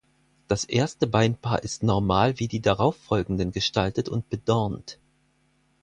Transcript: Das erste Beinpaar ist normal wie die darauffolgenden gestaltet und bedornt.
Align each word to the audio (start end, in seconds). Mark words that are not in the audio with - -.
Das 0.47 0.63
erste 0.63 1.05
Beinpaar 1.05 1.61
ist 1.61 1.83
normal 1.83 2.39
wie 2.39 2.47
die 2.47 2.59
darauffolgenden 2.59 3.51
gestaltet 3.51 4.09
und 4.09 4.27
bedornt. 4.29 4.97